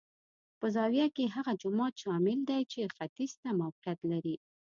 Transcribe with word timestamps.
په 0.59 0.65
زاویه 0.75 1.07
کې 1.15 1.33
هغه 1.35 1.53
جومات 1.61 1.93
شامل 2.03 2.39
دی 2.49 2.61
چې 2.71 2.91
ختیځ 2.95 3.31
ته 3.41 3.49
موقعیت 3.61 3.99
لري. 4.11 4.35